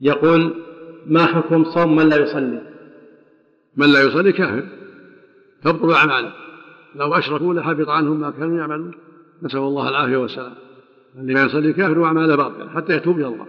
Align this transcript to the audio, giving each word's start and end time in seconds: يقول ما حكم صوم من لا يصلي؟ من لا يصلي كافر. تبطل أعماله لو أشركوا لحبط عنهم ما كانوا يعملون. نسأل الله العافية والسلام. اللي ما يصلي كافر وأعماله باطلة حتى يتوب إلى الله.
يقول 0.00 0.54
ما 1.06 1.26
حكم 1.26 1.64
صوم 1.64 1.96
من 1.96 2.08
لا 2.08 2.16
يصلي؟ 2.16 2.62
من 3.76 3.92
لا 3.92 4.02
يصلي 4.02 4.32
كافر. 4.32 4.64
تبطل 5.62 5.92
أعماله 5.92 6.32
لو 6.94 7.14
أشركوا 7.14 7.54
لحبط 7.54 7.88
عنهم 7.88 8.20
ما 8.20 8.30
كانوا 8.30 8.58
يعملون. 8.58 8.94
نسأل 9.42 9.58
الله 9.58 9.88
العافية 9.88 10.16
والسلام. 10.16 10.54
اللي 11.18 11.34
ما 11.34 11.42
يصلي 11.42 11.72
كافر 11.72 11.98
وأعماله 11.98 12.36
باطلة 12.36 12.68
حتى 12.68 12.92
يتوب 12.96 13.18
إلى 13.18 13.26
الله. 13.26 13.46